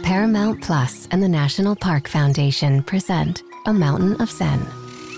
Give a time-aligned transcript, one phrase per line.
[0.00, 4.66] Paramount Plus and the National Park Foundation present A Mountain of Zen.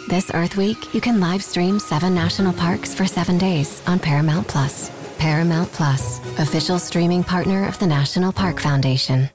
[0.08, 4.48] This Earth Week, you can live stream seven national parks for seven days on Paramount
[4.48, 4.90] Plus.
[5.16, 9.30] Paramount Plus, official streaming partner of the National Park Foundation.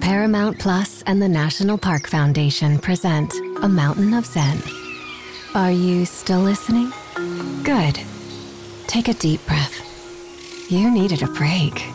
[0.00, 4.62] Paramount Plus and the National Park Foundation present A Mountain of Zen.
[5.56, 6.92] Are you still listening?
[7.64, 7.98] Good.
[8.86, 10.70] Take a deep breath.
[10.70, 11.88] You needed a break.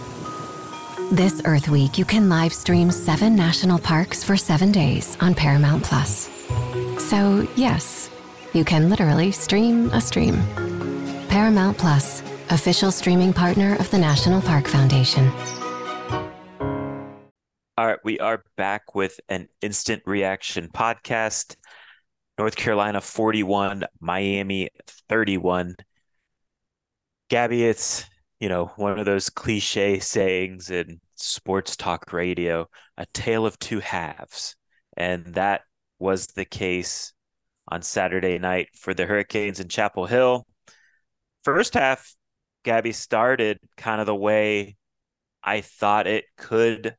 [1.13, 5.84] This Earth Week, you can live stream seven national parks for seven days on Paramount
[5.84, 6.27] Plus.
[6.98, 8.09] So, yes,
[8.53, 10.42] you can literally stream a stream.
[11.28, 15.31] Paramount Plus, official streaming partner of the National Park Foundation.
[17.77, 21.58] All right, we are back with an instant reaction podcast.
[22.39, 25.75] North Carolina 41, Miami 31.
[27.30, 28.09] Gaby, it's
[28.44, 33.80] you know, one of those cliche sayings in sports talk radio, a tale of two
[33.80, 34.56] halves.
[34.95, 35.61] And that
[36.00, 37.14] was the case
[37.67, 40.45] on Saturday night for the Hurricanes in Chapel Hill.
[41.44, 42.16] First half,
[42.64, 44.75] Gaby started kind of the way
[45.44, 46.95] I thought it could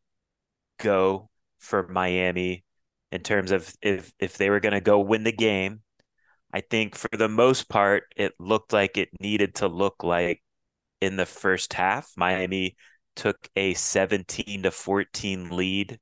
[0.79, 2.65] go for Miami
[3.11, 5.81] in terms of if if they were going to go win the game.
[6.53, 10.43] I think for the most part, it looked like it needed to look like
[11.01, 12.13] in the first half.
[12.17, 12.77] Miami
[13.15, 15.99] took a 17 to 14 lead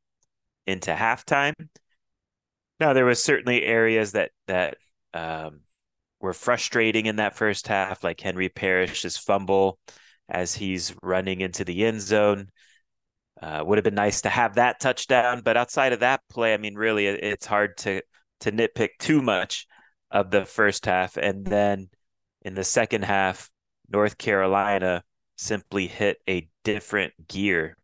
[0.66, 1.54] into halftime.
[2.80, 4.76] Now there was certainly areas that that
[5.14, 5.60] um,
[6.20, 9.78] were frustrating in that first half, like Henry Parrish's fumble
[10.28, 12.48] as he's running into the end zone.
[13.40, 16.58] Uh, would have been nice to have that touchdown, but outside of that play, I
[16.58, 18.02] mean, really, it's hard to
[18.40, 19.66] to nitpick too much
[20.10, 21.16] of the first half.
[21.16, 21.88] And then
[22.42, 23.50] in the second half,
[23.88, 25.02] North Carolina
[25.42, 27.76] simply hit a different gear,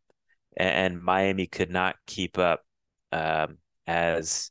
[0.57, 2.63] and Miami could not keep up
[3.13, 4.51] um, as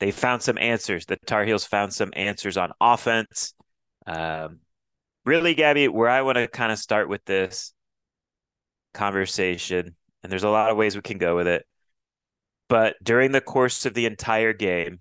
[0.00, 1.06] they found some answers.
[1.06, 3.54] The Tar Heels found some answers on offense.
[4.06, 4.60] Um,
[5.24, 7.72] really, Gaby, where I want to kind of start with this
[8.92, 11.66] conversation, and there's a lot of ways we can go with it.
[12.68, 15.00] But during the course of the entire game,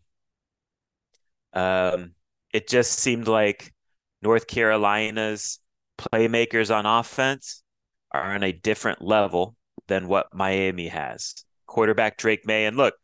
[1.53, 2.13] um,
[2.51, 3.73] it just seemed like
[4.21, 5.59] North Carolina's
[5.97, 7.63] playmakers on offense
[8.11, 9.55] are on a different level
[9.87, 11.45] than what Miami has.
[11.65, 12.65] Quarterback Drake Maye.
[12.65, 12.95] And look,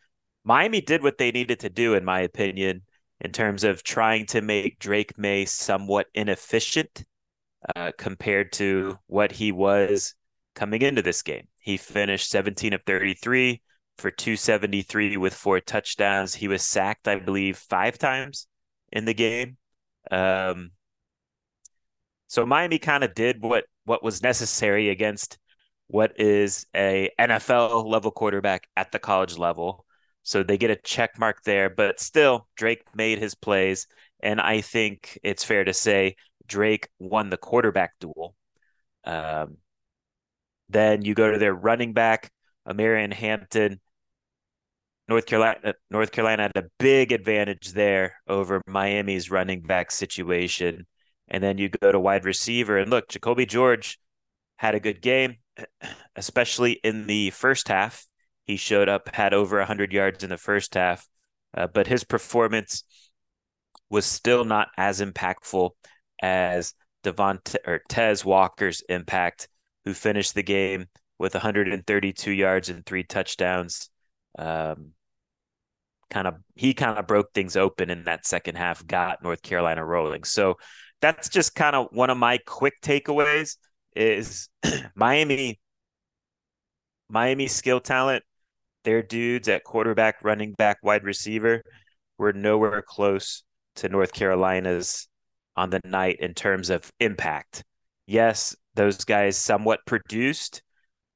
[0.44, 2.84] Miami did what they needed to do, in my opinion,
[3.20, 7.04] in terms of trying to make Drake Maye somewhat inefficient
[7.76, 10.16] uh, compared to what he was
[10.56, 11.48] coming into this game.
[11.60, 13.62] He finished 17 of 33
[13.98, 16.36] for 273 with four touchdowns.
[16.36, 18.48] He was sacked, I believe, five times
[18.92, 19.58] in the game.
[20.10, 20.72] Um,
[22.30, 25.40] so Miami kind of did what what was necessary against
[25.88, 29.86] what is a NFL level quarterback at the college level.
[30.22, 33.88] So they get a check mark there, but still Drake made his plays
[34.22, 38.36] and I think it's fair to say Drake won the quarterback duel.
[39.06, 39.58] Um,
[40.70, 42.32] then you go to their running back,
[42.68, 43.80] Omarion Hampton.
[45.08, 50.86] North Carolina, North Carolina had a big advantage there over Miami's running back situation.
[51.30, 54.00] And then you go to wide receiver, and look, Jacolby George
[54.58, 55.38] had a good game,
[56.16, 58.06] especially in the first half.
[58.46, 61.08] He showed up, had over 100 yards in the first half,
[61.56, 62.84] uh, but his performance
[63.90, 65.72] was still not as impactful
[66.22, 66.74] as
[67.04, 69.48] Devontez or Tez Walker's impact,
[69.86, 73.90] who finished the game with 132 yards and three touchdowns.
[74.38, 74.94] Um,
[76.10, 79.86] kind of he kind of broke things open in that second half, got North Carolina
[79.86, 80.24] rolling.
[80.24, 80.58] So
[81.02, 83.58] that's just kind of one of my quick takeaways
[83.96, 84.50] is
[84.96, 85.60] Miami
[87.10, 88.24] Miami skill talent,
[88.84, 91.64] their dudes at quarterback, running back, wide receiver
[92.18, 93.44] were nowhere close
[93.78, 95.08] to North Carolina's
[95.56, 97.64] on the night in terms of impact.
[98.06, 100.62] Yes, those guys somewhat produced,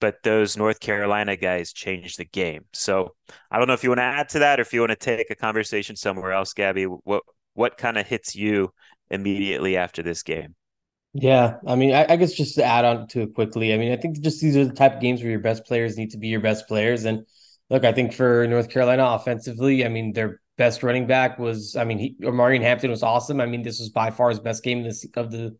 [0.01, 2.65] but those North Carolina guys changed the game.
[2.73, 3.15] So
[3.51, 4.95] I don't know if you want to add to that or if you want to
[4.95, 6.85] take a conversation somewhere else, Gaby.
[6.85, 8.73] What what kind of hits you
[9.13, 10.55] immediately after this game.
[11.13, 13.91] Yeah, I mean, I, I, guess just to add on to it quickly, I mean,
[13.91, 16.17] I think just these are the type of games where your best players need to
[16.17, 17.27] be your best players, and
[17.69, 21.83] look, I think for North Carolina offensively, I mean, their best running back was, I
[21.83, 23.39] mean, he, Marion Hampton was awesome.
[23.39, 25.55] I mean, this was by far his best game the of the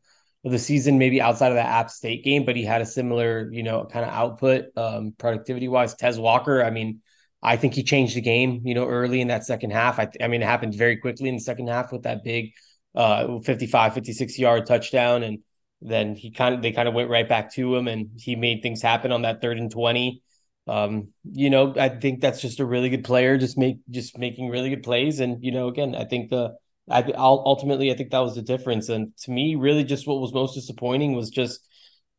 [0.46, 3.50] of the season, maybe outside of the App State game, but he had a similar,
[3.54, 5.96] you know, kind of output, um, productivity wise.
[5.96, 7.02] Tez Walker, I mean,
[7.42, 10.00] I think he changed the game, you know, early in that second half.
[10.00, 12.52] I, I mean, it happened very quickly in the second half with that big
[12.96, 15.24] uh 55, 56 yard touchdown.
[15.24, 15.40] And
[15.82, 18.62] then he kind of, they kind of went right back to him and he made
[18.62, 20.22] things happen on that third and 20.
[20.66, 24.50] Um, you know, I think that's just a really good player, just make, just making
[24.50, 25.20] really good plays.
[25.20, 26.56] And, you know, again, I think the,
[26.90, 28.90] I ultimately I think that was the difference.
[28.90, 31.66] And to me, really, just what was most disappointing was just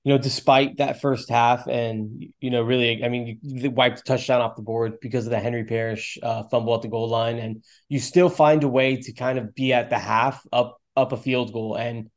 [0.05, 4.03] you know, despite that first half, and you know, really, I mean, you wiped a
[4.03, 7.39] touchdown off the board because of the Henry Parrish uh, fumble at the goal line,
[7.39, 11.13] and you still find a way to kind of be at the half up up
[11.13, 11.75] a field goal.
[11.77, 12.11] And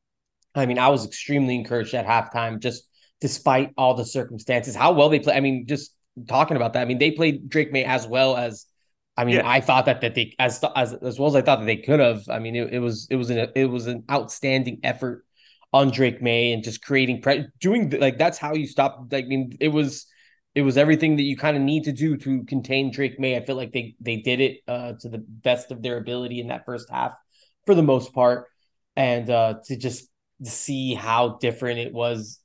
[0.54, 2.84] I mean, I was extremely encouraged at halftime, just
[3.22, 5.36] despite all the circumstances, how well they play.
[5.36, 5.96] I mean, just
[6.28, 8.66] talking about that, I mean, they played Drake Maye as well as
[9.16, 9.50] I mean, yeah.
[9.50, 12.02] I thought that that they as as as well as I thought that they could
[12.02, 12.28] have.
[12.30, 15.26] I mean, it, it was it was an it was an outstanding effort
[15.74, 19.08] on Drake Maye and just creating pre- doing like that's how you stop.
[19.12, 20.06] I mean, it was
[20.56, 23.38] it was everything that you kind of need to do to contain Drake Maye.
[23.38, 26.48] I feel like they they did it uh, to the best of their ability in
[26.48, 27.14] that first half
[27.66, 28.48] for the most part,
[28.96, 30.10] and uh, to just
[30.44, 32.40] see how different it was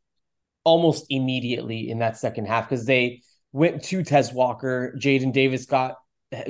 [0.65, 3.23] almost immediately in that second half because they
[3.53, 4.95] went to Tez Walker.
[4.99, 5.97] Jaden Davis got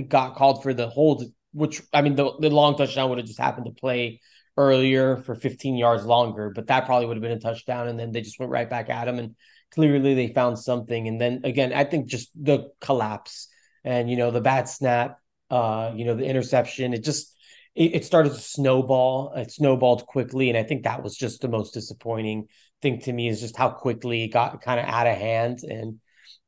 [0.09, 3.41] got called for the hold, which I mean the, the long touchdown would have just
[3.41, 4.21] happened to play
[4.57, 7.89] earlier for 15 yards longer, but that probably would have been a touchdown.
[7.89, 9.19] And then they just went right back at him.
[9.19, 9.35] And
[9.71, 11.09] clearly they found something.
[11.09, 13.49] And then again, I think just the collapse
[13.85, 15.19] and, you know, the bad snap,
[15.51, 17.35] uh, you know, the interception, it just,
[17.75, 19.33] it, it started to snowball.
[19.35, 20.51] It snowballed quickly.
[20.51, 22.49] And I think that was just the most disappointing
[22.83, 25.61] thing to me is just how quickly it got kind of out of hand.
[25.63, 26.01] And,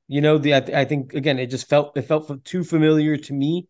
[0.09, 3.33] you know, the, I, I think again, it just felt, it felt too familiar to
[3.33, 3.69] me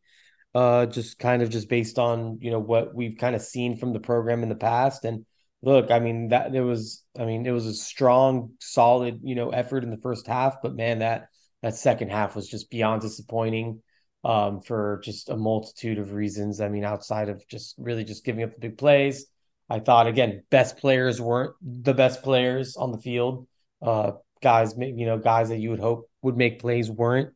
[0.55, 3.93] uh, just kind of just based on you know what we've kind of seen from
[3.93, 5.05] the program in the past.
[5.05, 5.27] And
[5.62, 9.51] look, I mean that there was, I mean it was a strong, solid you know
[9.51, 11.29] effort in the first half, but man, that
[11.62, 13.83] that second half was just beyond disappointing
[14.23, 16.61] um, for just a multitude of reasons.
[16.61, 19.27] I mean, outside of just really just giving up the big plays.
[19.69, 23.49] I thought again, best players weren't the best players on the field.
[23.83, 24.12] Uh,
[24.43, 27.35] guys, you know, guys that you would hope would make plays weren't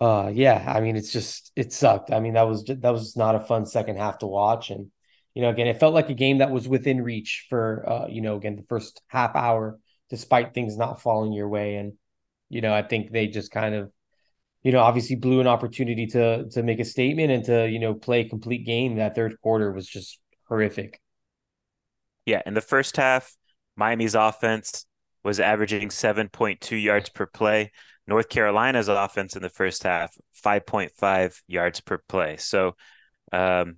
[0.00, 2.12] uh yeah i mean it's just it sucked.
[2.12, 4.70] I mean that was that was not a fun second half to watch.
[4.70, 4.90] And
[5.34, 8.20] you know again it felt like a game that was within reach for uh you
[8.20, 9.78] know again the first half hour
[10.10, 11.76] despite things not falling your way.
[11.76, 11.94] And
[12.48, 13.90] you know i think they just kind of
[14.62, 17.94] you know obviously blew an opportunity to to make a statement and to you know
[17.94, 18.96] play a complete game.
[18.96, 21.00] That third quarter was just horrific.
[22.26, 23.34] Yeah in the first half
[23.76, 24.86] miami's offense
[25.24, 27.72] was averaging 7.2 yards per play
[28.06, 32.36] North Carolina's offense in the first half, 5.5 yards per play.
[32.36, 32.76] So,
[33.32, 33.76] um,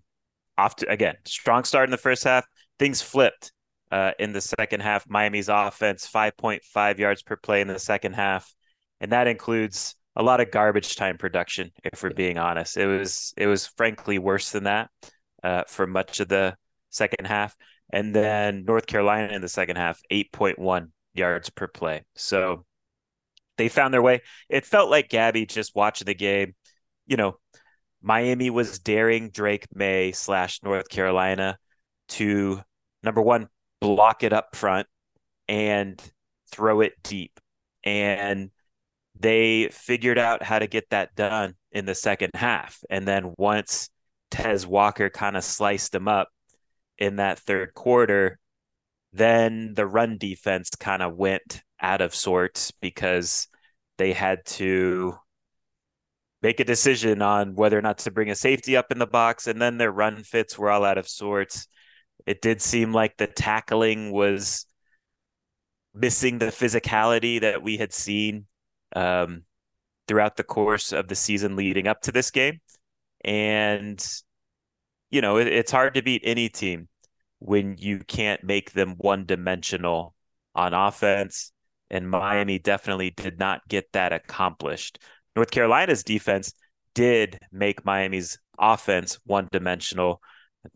[0.57, 2.47] off to, again, strong start in the first half.
[2.79, 3.53] Things flipped
[3.91, 5.09] uh, in the second half.
[5.09, 8.53] Miami's offense, 5.5 yards per play in the second half.
[9.01, 12.77] And that includes a lot of garbage time production, if we're being honest.
[12.77, 14.91] It was, it was frankly worse than that
[15.43, 16.57] uh, for much of the
[16.91, 17.55] second half.
[17.91, 22.05] And then North Carolina in the second half, 8.1 yards per play.
[22.17, 22.65] So,
[23.59, 24.23] they found their way.
[24.49, 26.55] It felt like Gaby just watching the game.
[27.07, 27.39] You know,
[28.01, 31.59] Miami was daring Drake Maye slash North Carolina
[32.11, 32.62] to
[33.03, 33.49] number one
[33.81, 34.87] block it up front
[35.49, 36.00] and
[36.50, 37.38] throw it deep,
[37.85, 38.50] and
[39.19, 42.83] they figured out how to get that done in the second half.
[42.88, 43.91] And then once
[44.31, 46.29] Tez Walker kind of sliced them up
[46.99, 48.38] in that third quarter,
[49.12, 53.49] then the run defense kind of went out of sorts because
[53.99, 55.14] they had to
[56.42, 59.47] make a decision on whether or not to bring a safety up in the box,
[59.47, 61.66] and then their run fits were all out of sorts.
[62.26, 64.66] It did seem like the tackling was
[65.94, 68.47] missing the physicality that we had seen
[68.94, 69.42] um,
[70.06, 72.61] throughout the course of the season leading up to this game.
[73.25, 74.04] And,
[75.11, 76.88] you know, it, it's hard to beat any team
[77.40, 80.14] when you can't make them one dimensional
[80.54, 81.52] on offense
[81.90, 84.99] and Miami definitely did not get that accomplished.
[85.35, 86.52] North Carolina's defense
[86.95, 90.21] did make Miami's offense one dimensional.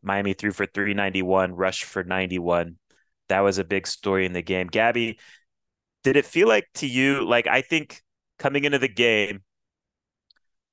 [0.02, 2.76] Miami threw for 391, rushed for 91.
[3.28, 4.68] That was a big story in the game.
[4.68, 5.18] Gaby,
[6.04, 8.02] did it feel like to you, like I think
[8.38, 9.42] coming into the game,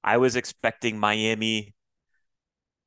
[0.03, 1.73] I was expecting Miami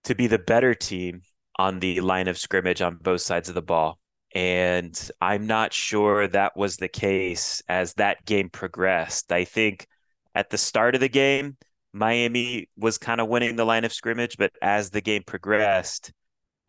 [0.04, 1.22] to be the better team
[1.56, 3.98] on the line of scrimmage on both sides of the ball.
[4.34, 9.30] And I'm not sure that was the case as that game progressed.
[9.30, 9.86] I think
[10.34, 11.56] at the start of the game,
[11.92, 16.12] Miami was kind of winning the line of scrimmage, but as the game progressed,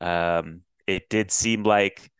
[0.02, 2.12] um, it did seem like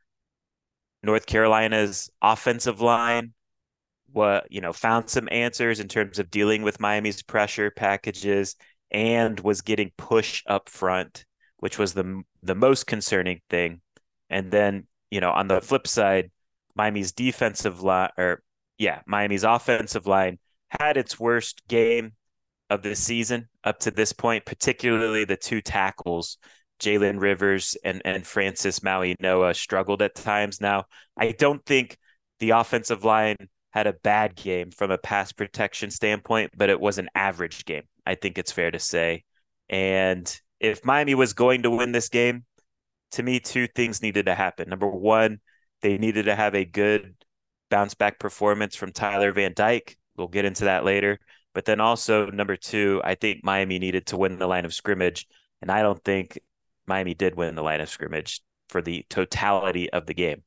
[1.04, 3.34] North Carolina's offensive line
[4.14, 8.56] what you know found some answers in terms of dealing with Miami's pressure packages
[8.92, 11.26] and was getting push up front,
[11.58, 13.82] which was the the most concerning thing.
[14.30, 16.32] And then, you know, on the flip side,
[16.76, 18.42] Miami's defensive line or
[18.80, 20.40] yeah, Miami's offensive line
[20.70, 22.14] had its worst game
[22.72, 26.40] of the season up to this point, particularly the two tackles.
[26.80, 30.60] Jalen Rivers and, and Francis Mauigoa struggled at times.
[30.60, 31.98] Now, I don't think
[32.40, 33.38] the offensive line
[33.70, 37.84] had a bad game from a pass protection standpoint, but it was an average game.
[38.04, 39.24] I think it's fair to say.
[39.70, 40.28] And
[40.60, 42.46] if Miami was going to win this game,
[43.14, 44.70] to me, two things needed to happen.
[44.70, 45.40] Number one,
[45.82, 47.16] they needed to have a good
[47.70, 49.98] bounce back performance from Tyler Van Dyke.
[50.16, 51.20] We'll get into that later.
[51.54, 55.28] But then also, number two, I think Miami needed to win the line of scrimmage.
[55.62, 56.40] And I don't think
[56.88, 60.44] Miami did win the line of scrimmage for the totality of the game.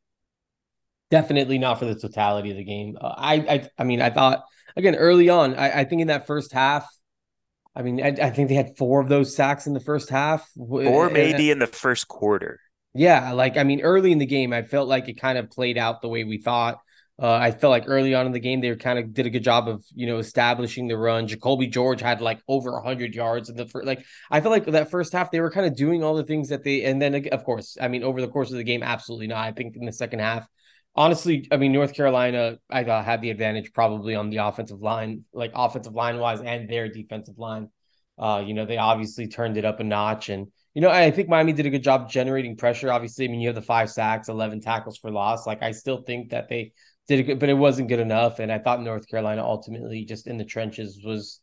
[1.11, 2.99] Definitely not for the totality of the game.
[3.00, 4.42] Uh, I, I, I mean, I thought
[4.76, 5.54] again early on.
[5.54, 6.88] I, I think in that first half,
[7.76, 10.49] I mean, I, I, think they had four of those sacks in the first half,
[10.56, 12.59] or maybe in the first quarter.
[12.95, 15.76] Yeah, like I mean, early in the game, I felt like it kind of played
[15.76, 16.78] out the way we thought.
[17.21, 19.45] Uh, I felt like early on in the game, they kind of did a good
[19.45, 21.28] job of you know establishing the run.
[21.28, 23.87] Jacolby George had like over hundred yards in the first.
[23.87, 26.49] Like I felt like that first half, they were kind of doing all the things
[26.49, 26.85] that they.
[26.85, 29.47] And then of course, I mean, over the course of the game, absolutely not.
[29.47, 30.49] I think in the second half,
[30.97, 35.25] honestly, I mean, North Carolina, I thought had the advantage probably on the offensive line,
[35.33, 37.69] like offensive line wise, and their defensive line.
[38.19, 41.29] Uh, you know, they obviously turned it up a notch, and you know, I think
[41.29, 42.91] Miami did a good job generating pressure.
[42.91, 45.47] Obviously, I mean, you have the five sacks, eleven tackles for loss.
[45.47, 46.73] Like, I still think that they
[47.09, 48.38] did a good, but it wasn't good enough.
[48.38, 51.41] And I thought North Carolina ultimately just in the trenches was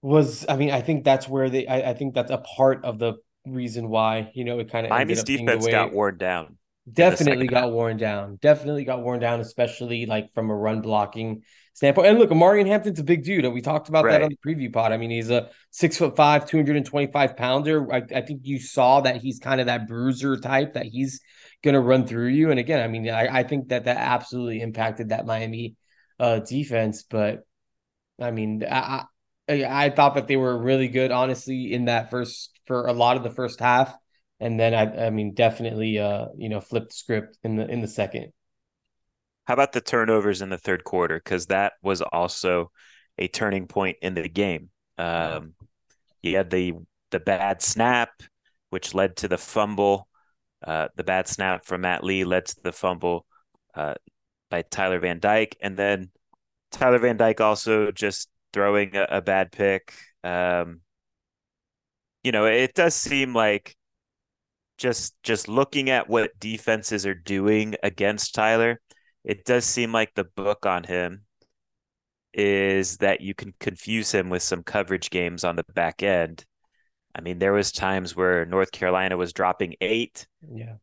[0.00, 0.46] was.
[0.48, 1.66] I mean, I think that's where they.
[1.66, 3.14] I, I think that's a part of the
[3.46, 6.56] reason why you know it kind of Miami's defense got worn down.
[6.90, 8.38] Definitely got worn down.
[8.42, 12.08] Definitely got worn down, especially like from a run blocking standpoint.
[12.08, 13.50] And look, Omarion Hampton's a big dude.
[13.52, 14.12] We talked about right.
[14.12, 14.92] that on the preview pod.
[14.92, 17.90] I mean, he's a six foot five, 225 pounder.
[17.90, 21.22] I, I, think you saw that he's kind of that bruiser type that he's
[21.62, 22.50] going to run through you.
[22.50, 25.76] And again, I mean, I, I think that that absolutely impacted that Miami
[26.20, 27.02] uh, defense.
[27.02, 27.46] But
[28.20, 29.04] I mean, I,
[29.48, 33.16] I, I thought that they were really good, honestly, in that first for a lot
[33.16, 33.94] of the first half
[34.44, 37.80] and then I, I mean, definitely, uh, you know, flip the script in the in
[37.80, 38.32] the second.
[39.46, 41.16] How about the turnovers in the third quarter?
[41.16, 42.70] Because that was also
[43.16, 44.68] a turning point in the game.
[44.98, 45.54] Um,
[46.22, 46.74] you had the
[47.10, 48.10] the bad snap,
[48.68, 50.08] which led to the fumble.
[50.62, 53.24] Uh, the bad snap from Matt Lee led to the fumble
[53.74, 53.94] uh,
[54.50, 56.10] by Tyler Van Dyke, and then
[56.70, 59.94] Tyler Van Dyke also just throwing a, a bad pick.
[60.22, 60.82] Um,
[62.22, 63.74] you know, it does seem like
[64.78, 68.80] just just looking at what defenses are doing against Tyler,
[69.24, 71.24] it does seem like the book on him
[72.32, 76.44] is that you can confuse him with some coverage games on the back end.
[77.14, 80.26] I mean, there was times where North Carolina was dropping 8.
[80.52, 80.74] Yeah.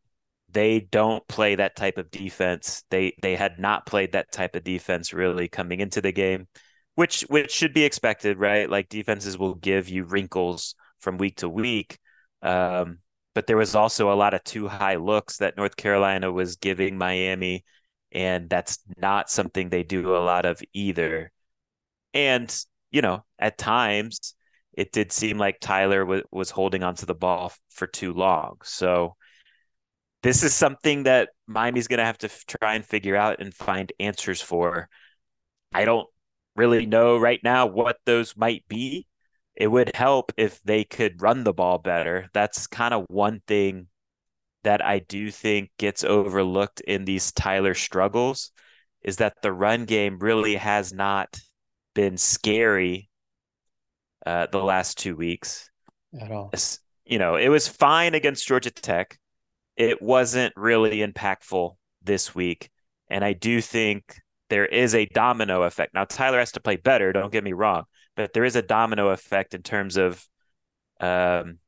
[0.49, 2.83] They don't play that type of defense.
[2.89, 6.47] They they had not played that type of defense really coming into the game,
[6.95, 8.69] which which should be expected, right?
[8.69, 11.97] Like defenses will give you wrinkles from week to week.
[12.41, 12.99] Um,
[13.33, 16.97] but there was also a lot of too high looks that North Carolina was giving
[16.97, 17.65] Miami,
[18.11, 21.31] and that's not something they do a lot of either.
[22.13, 22.53] And
[22.91, 24.35] you know, at times
[24.73, 28.57] it did seem like Tyler w- was holding onto the ball for too long.
[28.63, 29.15] So
[30.23, 33.53] this is something that Miami's going to have to f- try and figure out and
[33.53, 34.87] find answers for.
[35.73, 36.07] I don't
[36.55, 39.07] really know right now what those might be
[39.55, 42.29] it would help if they could run the ball better.
[42.33, 43.87] That's kind of one thing
[44.63, 48.51] that I do think gets overlooked in these Tyler struggles
[49.03, 51.39] is that the run game really has not
[51.95, 53.09] been scary
[54.25, 55.69] uh, the last two weeks
[56.19, 56.49] at all.
[57.05, 59.17] You know, it was fine against Georgia Tech.
[59.75, 62.69] It wasn't really impactful this week.
[63.09, 64.15] And I do think
[64.49, 65.93] there is a domino effect.
[65.93, 67.83] Now, Tyler has to play better, don't get me wrong,
[68.15, 70.25] but there is a domino effect in terms of
[70.99, 71.59] um,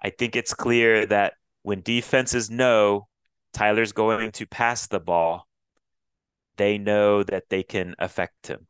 [0.00, 3.08] I think it's clear that when defenses know
[3.52, 5.48] Tyler's going to pass the ball,
[6.56, 8.66] they know that they can affect him.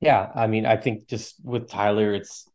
[0.00, 2.48] Yeah, I mean, I think just with Tyler, it's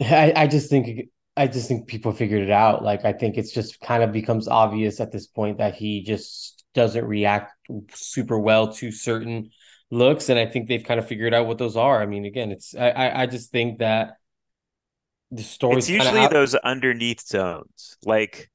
[0.00, 2.82] I, I just think I just think people figured it out.
[2.82, 6.64] Like I think it's just kind of becomes obvious at this point that he just
[6.74, 7.52] doesn't react
[7.94, 9.50] super well to certain
[9.92, 12.02] looks, and I think they've kind of figured out what those are.
[12.02, 14.16] I mean, again, it's I I, I just think that
[15.30, 15.76] the story.
[15.76, 18.50] It's usually those underneath zones, like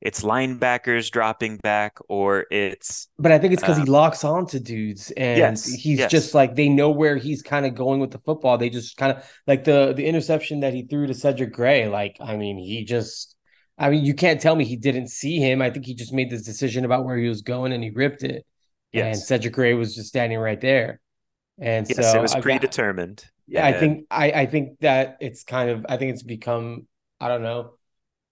[0.00, 4.46] it's linebackers dropping back or it's but i think it's because um, he locks on
[4.46, 6.10] to dudes and yes, he's yes.
[6.10, 9.16] just like they know where he's kind of going with the football they just kind
[9.16, 12.82] of like the the interception that he threw to cedric gray like i mean he
[12.82, 13.36] just
[13.76, 16.30] i mean you can't tell me he didn't see him i think he just made
[16.30, 18.46] this decision about where he was going and he ripped it
[18.92, 19.16] yes.
[19.16, 21.00] and cedric gray was just standing right there.
[21.58, 23.24] And yes, so it was predetermined.
[23.46, 26.86] Yeah i think i i think that it's kind of i think it's become
[27.20, 27.72] i don't know.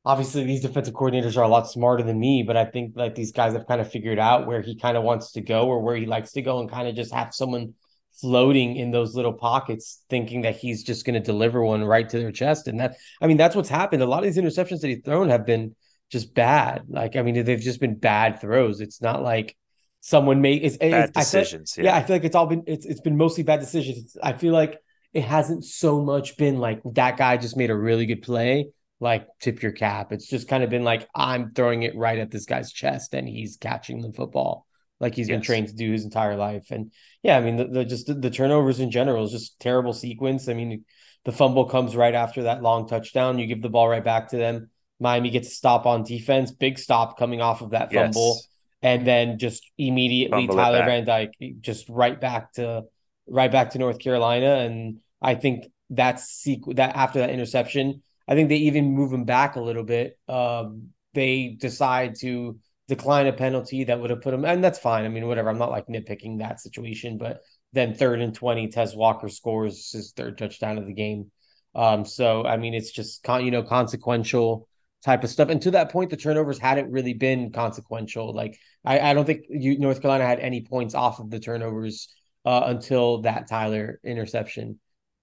[0.04, 3.32] Obviously these defensive coordinators are a lot smarter than me, but I think like these
[3.32, 5.96] guys have kind of figured out where he kind of wants to go or where
[5.96, 7.74] he likes to go and kind of just have someone
[8.20, 12.18] floating in those little pockets thinking that he's just going to deliver one right to
[12.18, 12.68] their chest.
[12.68, 14.02] And that I mean that's what's happened.
[14.02, 15.74] A lot of these interceptions that he's thrown have been
[16.10, 16.84] just bad.
[16.88, 18.80] Like I mean they've just been bad throws.
[18.80, 19.56] It's not like
[20.00, 21.84] someone made it's bad decisions yeah.
[21.84, 24.32] yeah I feel like it's all been it's it's been mostly bad decisions it's, I
[24.32, 24.78] feel like
[25.12, 28.68] it hasn't so much been like that guy just made a really good play
[29.00, 30.12] like tip your cap.
[30.12, 33.28] It's just kind of been like I'm throwing it right at this guy's chest and
[33.28, 34.66] he's catching the football
[35.00, 35.36] like he's yes.
[35.36, 36.70] been trained to do his entire life.
[36.70, 39.92] And yeah, I mean the, the just the, the, turnovers in general is just terrible
[39.92, 40.48] sequence.
[40.48, 40.84] I mean
[41.24, 43.38] the fumble comes right after that long touchdown.
[43.38, 44.70] You give the ball right back to them.
[45.00, 48.34] Miami gets a stop on defense, big stop coming off of that fumble.
[48.36, 48.48] Yes.
[48.80, 52.84] And then just immediately Tyler Van Dyke just right back to
[53.26, 54.56] right back to North Carolina.
[54.56, 59.24] And I think that's sequ- that after that interception, I think they even move him
[59.24, 60.18] back a little bit.
[60.28, 65.04] Um, they decide to decline a penalty that would have put him, and that's fine.
[65.04, 65.48] I mean, whatever.
[65.48, 67.40] I'm not like nitpicking that situation, but
[67.72, 71.30] then third and 20, Tez Walker scores his third touchdown of the game.
[71.74, 74.67] Um, so, I mean, it's just, con- you know, consequential
[75.04, 75.48] type of stuff.
[75.48, 78.34] And to that point, the turnovers hadn't really been consequential.
[78.34, 82.14] Like, I, I don't think you, North Carolina had any points off of the turnovers
[82.44, 84.78] uh, until that Tyler interception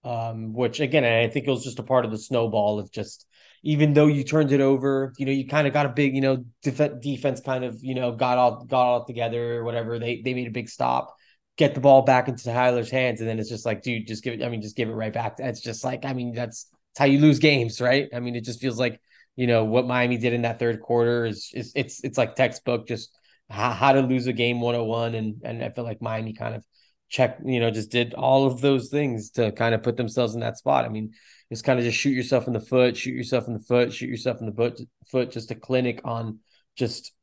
[0.06, 3.26] um, which again, I think it was just a part of the snowball of just
[3.64, 6.22] even though you turned it over, you know, you kind of got a big, you
[6.22, 9.98] know, def- defense kind of, you know, got all got all together or whatever.
[9.98, 11.16] They they made a big stop,
[11.58, 14.36] get the ball back into Tyler's hands, and then it's just like, dude, just give
[14.36, 14.44] it.
[14.44, 15.38] I mean, just give it right back.
[15.40, 18.08] It's just like, I mean, that's, that's how you lose games, right?
[18.14, 19.02] I mean, it just feels like,
[19.36, 22.88] you know, what Miami did in that third quarter is, is it's it's like textbook,
[22.88, 23.18] just
[23.50, 26.64] how, how to lose a game 101, and and I feel like Miami kind of
[27.10, 30.42] check, you know, just did all of those things to kind of put themselves in
[30.42, 30.86] that spot.
[30.86, 31.14] I mean,
[31.50, 34.10] it's kind of just shoot yourself in the foot, shoot yourself in the foot, shoot
[34.10, 36.40] yourself in the foot, foot, just a clinic on
[36.76, 37.14] just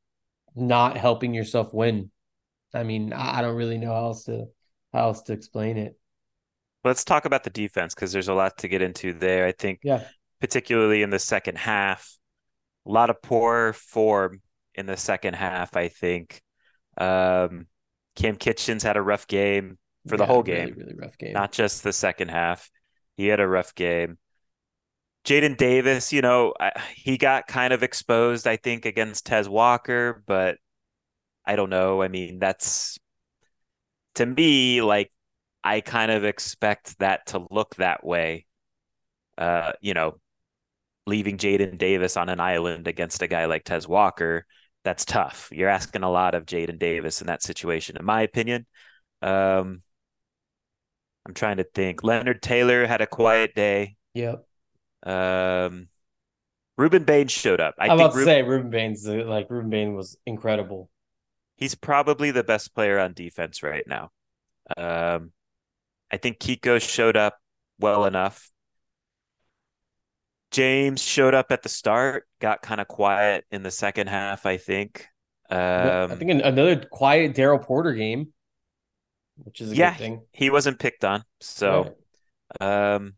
[0.55, 2.11] not helping yourself win.
[2.75, 4.47] I mean, I don't really know how else to
[4.93, 5.99] how else to explain it.
[6.85, 9.47] Let's talk about the defense because there's a lot to get into there.
[9.47, 10.05] I think, yeah,
[10.43, 12.19] particularly in the second half,
[12.85, 14.43] a lot of poor form
[14.75, 15.77] in the second half.
[15.77, 16.43] I think.
[16.99, 17.69] Um,
[18.17, 19.79] Cam Kitchens had a rough game
[20.09, 20.71] for the whole game.
[20.71, 21.33] Really, really rough game.
[21.33, 22.69] Not just the second half.
[23.17, 24.19] He had a rough game.
[25.25, 26.53] Jaden Davis, you know,
[26.97, 30.57] he got kind of exposed, I think, against Tez Walker, but
[31.47, 32.03] I don't know.
[32.03, 32.99] I mean, that's
[34.17, 35.13] to me like
[35.63, 38.47] I kind of expect that to look that way.
[39.39, 40.17] Uh, you know,
[41.07, 44.47] leaving Jaden Davis on an island against a guy like Tez Walker
[44.85, 45.49] that's tough.
[45.53, 48.67] You're asking a lot of Jaden Davis in that situation, in my opinion.
[49.21, 49.83] Um,
[51.27, 52.03] I'm trying to think.
[52.03, 53.97] Leonard Taylor had a quiet day.
[54.15, 54.45] Yep.
[55.05, 55.89] Um,
[56.79, 57.75] Rueben Bain showed up.
[57.79, 60.91] I am about to Rueben, say Rueben Bain's like Rueben Bain was incredible.
[61.57, 64.11] He's probably the best player on defense right now.
[64.77, 65.33] Um,
[66.11, 67.39] I think Kiko showed up
[67.79, 68.51] well enough.
[70.53, 74.59] James showed up at the start, got kind of quiet in the second half, I
[74.59, 75.07] think.
[75.51, 78.33] Um, I think another quiet Daryl Porter game,
[79.37, 80.23] which is a yeah, good thing.
[80.33, 81.25] He wasn't picked on.
[81.41, 81.97] So,
[82.61, 82.95] right.
[82.95, 83.15] um,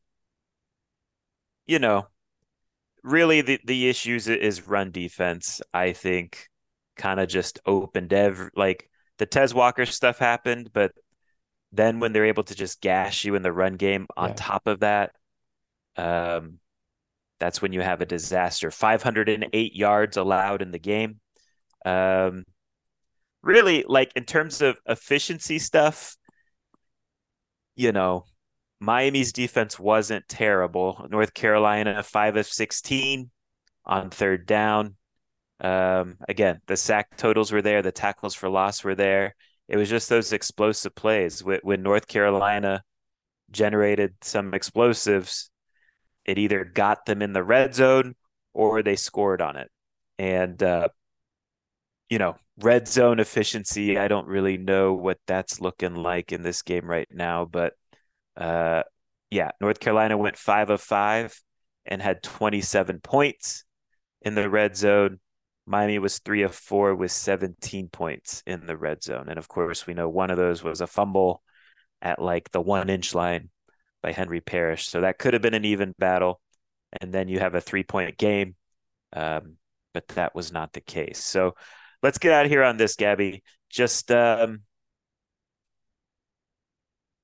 [1.66, 2.06] you know,
[3.02, 6.48] really the, the issues is run defense, I think,
[6.96, 10.92] kind of just opened every, like the Tez Walker stuff happened, but
[11.72, 14.34] then when they're able to just gash you in the run game on yeah.
[14.36, 15.12] top of that,
[15.96, 16.58] um,
[17.44, 18.70] that's when you have a disaster.
[18.70, 21.20] 508 yards allowed in the game.
[21.84, 22.44] Um,
[23.42, 26.16] really, like in terms of efficiency stuff,
[27.76, 28.24] you know,
[28.80, 31.06] Miami's defense wasn't terrible.
[31.10, 33.30] North Carolina, five of 16
[33.84, 34.96] on third down.
[35.60, 39.34] Um, again, the sack totals were there, the tackles for loss were there.
[39.68, 42.82] It was just those explosive plays when North Carolina
[43.50, 45.50] generated some explosives
[46.24, 48.14] it either got them in the red zone
[48.52, 49.70] or they scored on it.
[50.18, 50.88] And, uh,
[52.08, 56.62] you know, red zone efficiency, I don't really know what that's looking like in this
[56.62, 57.74] game right now, but
[58.36, 58.82] uh,
[59.30, 61.38] yeah, North Carolina went five of five
[61.86, 63.64] and had 27 points
[64.22, 65.18] in the red zone.
[65.66, 69.28] Miami was three of four with 17 points in the red zone.
[69.28, 71.42] And of course, we know one of those was a fumble
[72.02, 73.48] at like the one inch line
[74.04, 74.86] by Henry Parrish.
[74.86, 76.38] So that could have been an even battle.
[77.00, 78.54] And then you have a three point game.
[79.14, 79.56] Um,
[79.94, 81.24] but that was not the case.
[81.24, 81.54] So
[82.02, 83.42] let's get out of here on this, Gaby.
[83.70, 84.60] Just, um,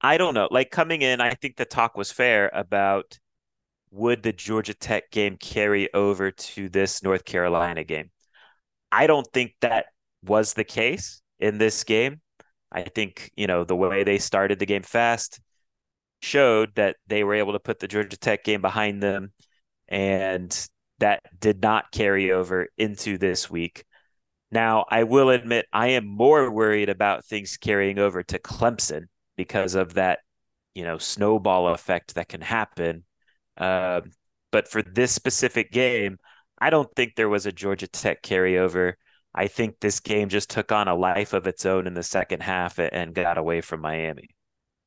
[0.00, 0.48] I don't know.
[0.50, 3.18] Like coming in, I think the talk was fair about
[3.90, 8.10] would the Georgia Tech game carry over to this North Carolina game?
[8.90, 9.86] I don't think that
[10.24, 12.22] was the case in this game.
[12.72, 15.40] I think, you know, the way they started the game fast
[16.20, 19.32] showed that they were able to put the Georgia Tech game behind them.
[19.88, 23.84] And that did not carry over into this week.
[24.52, 29.04] Now, I will admit I am more worried about things carrying over to Clemson
[29.36, 30.20] because of that,
[30.74, 33.04] you know, snowball effect that can happen.
[33.56, 34.02] Uh,
[34.50, 36.18] but for this specific game,
[36.60, 38.94] I don't think there was a Georgia Tech carryover.
[39.34, 42.42] I think this game just took on a life of its own in the second
[42.42, 44.28] half and got away from Miami.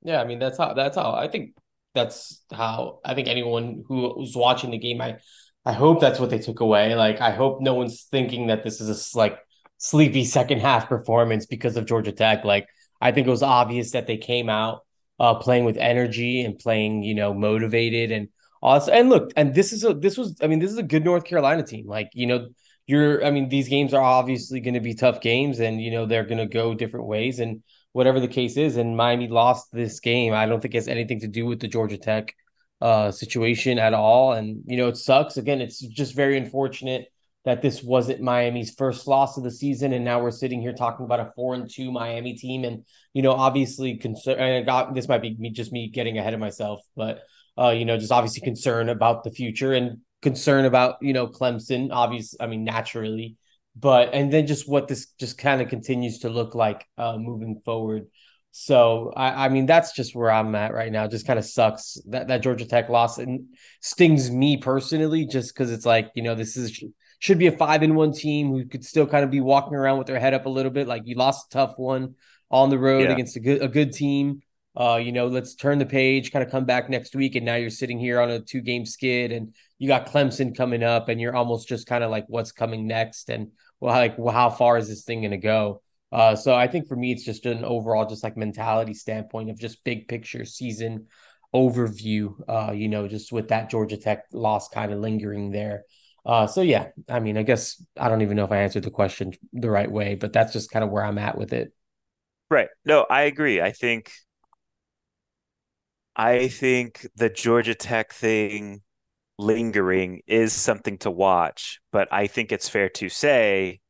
[0.03, 1.55] Yeah, I mean that's how that's how I think
[1.95, 5.17] that's how I think anyone who was watching the game, I
[5.65, 6.93] I hope that's what they took away.
[6.95, 9.39] Like I hope no one's thinking that this is a like
[9.77, 12.43] sleepy second half performance because of Georgia Tech.
[12.43, 12.67] Like
[13.01, 14.81] I think it was obvious that they came out
[15.19, 18.27] uh, playing with energy and playing, you know, motivated and
[18.61, 18.93] awesome.
[18.93, 21.23] And look, and this is a this was I mean this is a good North
[21.23, 21.87] Carolina team.
[21.87, 22.49] Like you know,
[22.87, 26.05] you're I mean these games are obviously going to be tough games, and you know
[26.05, 27.63] they're going to go different ways and
[27.93, 28.77] whatever the case is.
[28.77, 30.33] And Miami lost this game.
[30.33, 32.35] I don't think it has anything to do with the Georgia Tech
[32.81, 34.33] uh, situation at all.
[34.33, 35.37] And you know it sucks.
[35.37, 37.07] Again, it's just very unfortunate
[37.45, 41.05] that this wasn't Miami's first loss of the season, and now we're sitting here talking
[41.05, 44.39] about a four and two Miami team, and you know, obviously, concern.
[44.39, 47.21] And got this might be me just me getting ahead of myself, but
[47.57, 51.89] uh, you know, just obviously concern about the future and concern about you know Clemson,
[51.91, 53.35] obviously, I mean, naturally,
[53.75, 57.61] but and then just what this just kind of continues to look like uh, moving
[57.65, 58.07] forward.
[58.51, 61.07] So I, I mean that's just where I'm at right now.
[61.07, 63.47] Just kind of sucks that that Georgia Tech loss and
[63.81, 66.83] stings me personally, just because it's like you know this is
[67.17, 69.97] should be a five and one team who could still kind of be walking around
[69.97, 70.87] with their head up a little bit.
[70.87, 72.15] Like you lost a tough one
[72.51, 73.13] on the road yeah.
[73.13, 74.41] against a good a good team.
[74.75, 77.55] Uh, you know, let's turn the page, kind of come back next week, and now
[77.55, 81.19] you're sitting here on a two game skid, and you got Clemson coming up, and
[81.19, 84.77] you're almost just kind of like, what's coming next, and well, like, well, how far
[84.77, 85.81] is this thing going to go?
[86.09, 89.59] Uh, so I think for me, it's just an overall, just like mentality standpoint of
[89.59, 91.07] just big picture season
[91.53, 92.33] overview.
[92.47, 95.83] Uh, you know, just with that Georgia Tech loss kind of lingering there.
[96.25, 98.89] Uh, so yeah, I mean, I guess I don't even know if I answered the
[98.89, 101.73] question the right way, but that's just kind of where I'm at with it.
[102.49, 102.69] Right.
[102.85, 103.59] No, I agree.
[103.59, 104.13] I think
[106.15, 108.81] I think the Georgia Tech thing
[109.43, 113.81] lingering is something to watch, but I think it's fair to say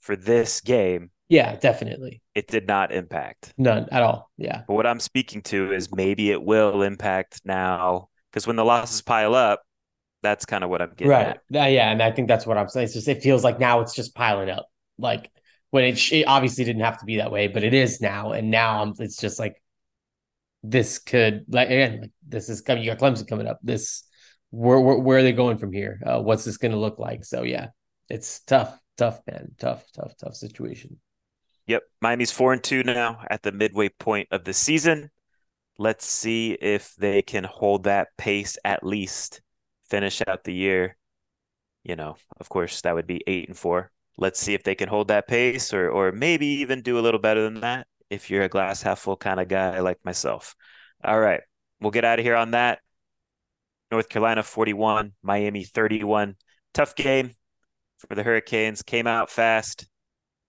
[0.00, 2.22] for this game, yeah, definitely.
[2.34, 3.52] It did not impact.
[3.58, 4.30] None at all.
[4.38, 4.62] Yeah.
[4.66, 9.02] But what I'm speaking to is maybe it will impact now because when the losses
[9.02, 9.60] pile up,
[10.22, 11.38] that's kind of what I'm getting right.
[11.50, 11.70] at.
[11.70, 12.84] Yeah, and I think that's what I'm saying.
[12.84, 14.68] It's just it feels like now it's just piling up.
[14.98, 15.30] Like
[15.70, 18.32] when it, it obviously didn't have to be that way, but it is now.
[18.32, 19.62] And now I'm, it's just like
[20.62, 22.82] this could like again like this is coming.
[22.82, 23.58] You got Clemson coming up.
[23.62, 24.02] This
[24.50, 26.00] where where, where are they going from here?
[26.04, 27.24] Uh, what's this going to look like?
[27.24, 27.68] So yeah,
[28.08, 30.98] it's tough, tough man, tough, tough, tough situation.
[31.66, 35.10] Yep, Miami's four and two now at the midway point of the season.
[35.78, 39.42] Let's see if they can hold that pace at least
[39.88, 40.96] finish out the year,
[41.84, 43.90] you know, of course, that would be eight and four.
[44.16, 47.20] Let's see if they can hold that pace or or maybe even do a little
[47.20, 50.54] better than that if you're a glass half full kind of guy like myself.
[51.04, 51.40] All right.
[51.80, 52.80] We'll get out of here on that.
[53.90, 56.36] North Carolina 41, Miami 31.
[56.74, 57.32] Tough game
[57.98, 58.82] for the Hurricanes.
[58.82, 59.86] Came out fast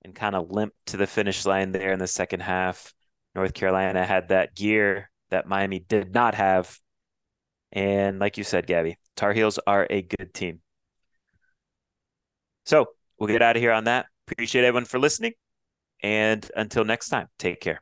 [0.03, 2.93] and kind of limped to the finish line there in the second half.
[3.35, 6.77] North Carolina had that gear that Miami did not have.
[7.71, 10.61] And like you said, Gaby, Tar Heels are a good team.
[12.65, 14.07] So we'll get out of here on that.
[14.27, 15.33] Appreciate everyone for listening.
[16.01, 17.81] And until next time, take care.